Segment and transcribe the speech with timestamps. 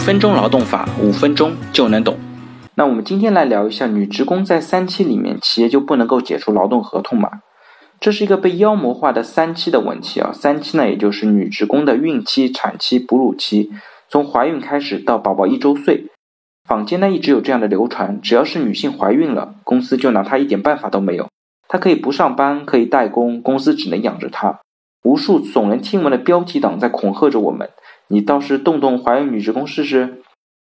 [0.00, 2.16] 分钟劳动法，五分钟就能懂。
[2.74, 7.30] 那我们今天来聊一下，女职工在三期里面，企业就不能够解除劳动合同吗？
[8.00, 10.30] 这是一个被妖魔化的三期的问题啊。
[10.32, 13.70] 三期呢，也就是女职工的孕期、产期、哺乳期，
[14.08, 16.06] 从怀孕开始到宝宝一周岁。
[16.66, 21.28] 坊间呢一直有这样的流传，只要是女性怀孕了，公司就拿她一点办法都没有，
[21.68, 24.60] 她可以不上班，可以代工，公司只能养着她。
[25.04, 27.68] 无数耸人听闻的标题党在恐吓着我们。
[28.12, 30.20] 你倒是动动怀孕女职工试试，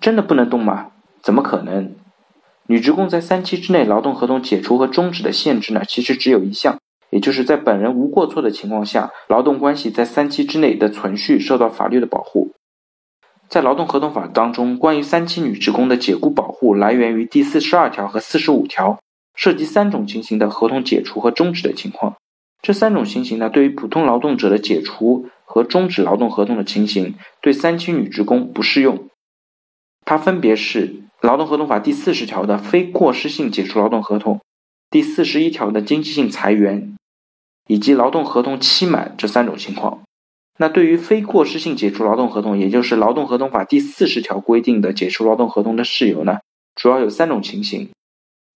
[0.00, 0.92] 真的不能动吗？
[1.20, 1.92] 怎么可能？
[2.68, 5.82] 女职工在三期之内劳动合同解除和终止的限制呢？
[5.88, 6.78] 其实只有一项，
[7.10, 12.52] 也就是在本人无过错的情况下，劳动关系在三期之内的存续受到法律的保护。
[13.48, 19.00] 在劳动合同法当中，关于三期女职工的解雇保护来源于第四十二条和四十五条，
[19.34, 22.14] 涉及三种情形的合同解除和终止的情况。
[22.62, 25.26] 这三种情形呢，对于普通劳动者的解除。
[25.56, 29.08] 和终止劳动合同的情形，对三期女职工不适用。
[30.04, 30.88] 它分别是
[31.22, 34.42] 《劳动合同法》第四十条的非过失性解除劳动合同，
[34.90, 36.94] 第四十一条的经济性裁员，
[37.68, 40.02] 以及劳动合同期满这三种情况。
[40.58, 46.40] 那对于非过失性解除劳动合同，也就是《劳动合同法》第四十条规定的解除劳动合同的事由呢，
[46.74, 47.88] 主要有三种情形。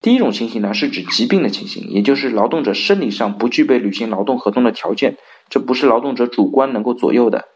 [0.03, 5.17] 第一种情形呢，是指疾病的情形，也就是劳动者生理上不具备履行劳动合同的条件。
[5.51, 7.48] 这不是劳动者主观能够左右的。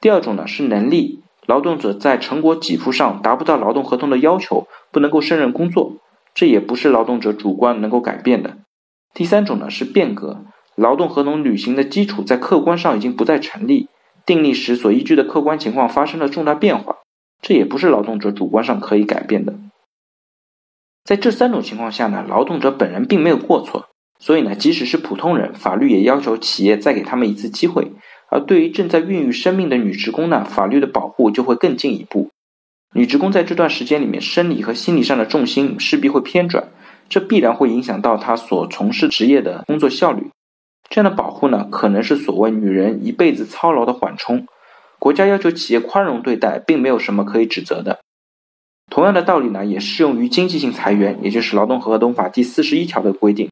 [0.00, 5.94] 第二种呢是能力，劳动者在成果给付上达不到劳动合同的要求，不能够胜任工作，
[6.34, 8.58] 这也不是劳动者主观能够改变的。
[9.14, 13.88] 第三种呢是变革，劳动合同履行的基础在客观上已经不再成立，
[14.26, 16.98] 订立时所依据的客观情况发生了重大变化，
[17.40, 19.54] 这也不是劳动者主观上可以改变的。
[21.04, 23.86] 在这三种情况下呢，劳动者本人并没有过错。
[24.18, 27.92] 所以呢，即使是普通人，法律也要求企业再给他们一次机会。
[28.28, 32.30] 而对于正在孕育生命的女职工呢，法律的保护就会更进一步。
[32.94, 36.68] 女职工在这段时间里面，生理和心理上的重心势必会偏转，
[37.08, 40.30] 这必然会影响到她所从事职业的工作效率。
[40.88, 44.46] 这样的保护呢，可能是所谓女人一辈子操劳的缓冲。
[44.98, 48.00] 国家要求企业宽容对待，并没有什么可以指责的。
[48.90, 53.50] 同样的道理呢，也适用于经济性裁员，也就是《劳动合同法》第四十一条的规定。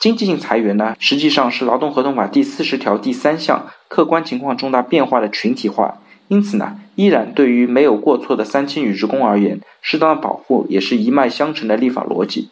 [0.00, 12.50] 经济性裁员呢，实际上是劳动合同法第四十条第三项客观情况重大变化的群体化，因此呢，依然对于没有过错的三期女职工而言，适当的保护也是一脉相承的立法逻辑。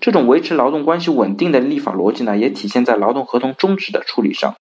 [0.00, 4.54] 这种维持劳动关系稳定的立法逻辑呢，也体现在劳动合同终止的处理上。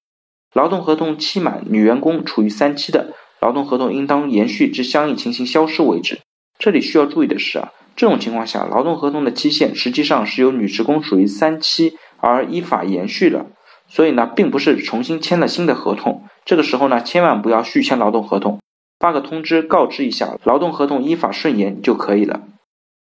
[0.54, 6.20] 劳动合同期满，女员工处于三期的，劳动合同应当延续至相应情形消失为止。
[6.58, 7.72] 这里需要注意的是啊。
[7.96, 13.48] 这种情况下，劳动合同的期限实际上是由女职工属于三期而依法延续的，
[13.88, 16.24] 所以呢，并不是重新签了新的合同。
[16.46, 18.60] 这个时候呢，千万不要续签劳动合同，
[19.00, 22.42] 发个通知告知一下，劳动合同依法顺延就可以了。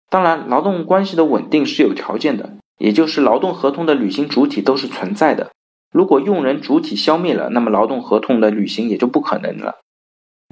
[0.09, 5.51] 当然，劳动关系的稳定是有条件的，也就是劳动合同的履行主体都是存在的。
[5.91, 9.75] 如果用人主体消灭了，那么劳动合同的履行也就不可能了。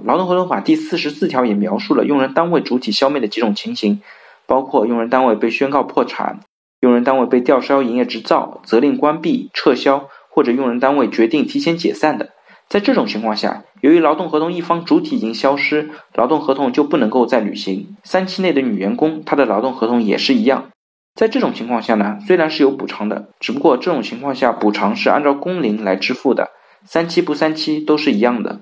[0.03, 4.01] 劳动合同法第四十四条也描述了用人单位主体消灭的几种情形。
[4.47, 6.41] 包括用人单位被宣告破产，
[6.79, 12.29] 用人单位被吊销营业执照、责令关闭、撤销，或者用人单位决定提前解散的，
[12.69, 17.95] 在这种情况下，由于劳动合同一方主体已经消失，劳动合同就不能够再履行。
[18.03, 20.69] 三期内的女员工，她的劳动合同也是一样。
[21.15, 26.51] 在这种情况下呢，虽然是有补偿的，只不过这种情况下补偿是按照工龄来支付的，
[26.85, 28.59] 三期不三期都是一样的。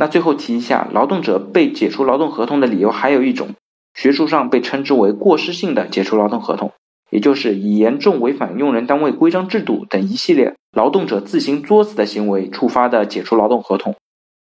[0.00, 3.48] 那最后提一下，劳动者被解除劳动合同的理由还有一种。
[3.94, 6.72] 学术上被称之为过失性的解除劳动合同，
[7.10, 13.96] 也就是以严重违反用人单位规章制度等一系列劳动者自行作死的行为触发的解除劳动合同，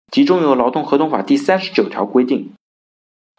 [0.10, 2.54] 其中由《劳动合同法》第三十九条规定。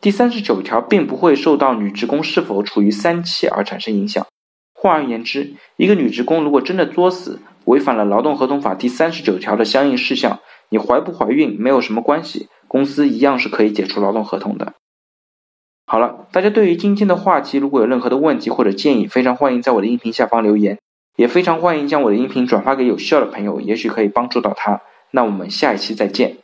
[0.02, 4.26] 第三十九条并不会受到女职工是否处于三期而产生影响。
[4.74, 10.40] 换而言之，一个女职工如果真的作死，违反了《劳动合同法》第三十九条的相应事项，
[10.72, 14.72] 你怀不怀孕没有什么关系，公司一样是可以解除劳动合同的。
[15.84, 20.78] 好了，大家对于今天的话题，如果有任何的问题或者建议，非常欢迎在我的音频下方留言，
[21.14, 24.80] 也非常欢迎将我的音频转发给有需要的朋友，也许可以帮助到他。
[25.10, 26.38] 那我们下一期再见。